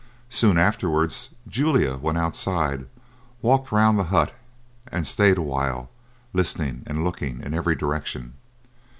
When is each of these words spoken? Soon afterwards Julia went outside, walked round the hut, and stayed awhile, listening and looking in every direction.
Soon 0.29 0.57
afterwards 0.57 1.29
Julia 1.47 1.95
went 1.97 2.17
outside, 2.17 2.87
walked 3.43 3.71
round 3.71 3.99
the 3.99 4.05
hut, 4.05 4.33
and 4.87 5.05
stayed 5.05 5.37
awhile, 5.37 5.91
listening 6.33 6.81
and 6.87 7.03
looking 7.03 7.39
in 7.43 7.53
every 7.53 7.75
direction. 7.75 8.33